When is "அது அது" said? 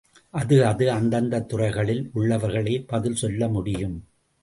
0.29-0.91